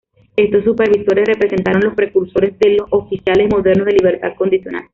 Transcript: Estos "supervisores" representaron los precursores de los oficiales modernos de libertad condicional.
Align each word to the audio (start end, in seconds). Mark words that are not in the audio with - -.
Estos 0.35 0.63
"supervisores" 0.63 1.27
representaron 1.27 1.83
los 1.83 1.93
precursores 1.93 2.57
de 2.57 2.71
los 2.71 2.87
oficiales 2.89 3.47
modernos 3.53 3.85
de 3.85 3.91
libertad 3.93 4.31
condicional. 4.35 4.89